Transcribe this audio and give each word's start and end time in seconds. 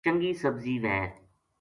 چنگی 0.05 0.31
سبزی 0.41 0.75
وھے 0.83 0.99